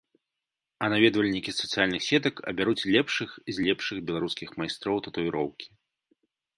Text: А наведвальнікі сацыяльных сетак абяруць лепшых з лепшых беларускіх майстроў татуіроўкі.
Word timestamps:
А 0.85 0.87
наведвальнікі 0.93 1.53
сацыяльных 1.59 2.01
сетак 2.09 2.41
абяруць 2.53 2.87
лепшых 2.97 3.29
з 3.53 3.57
лепшых 3.69 3.97
беларускіх 4.11 4.49
майстроў 4.65 4.97
татуіроўкі. 5.09 5.67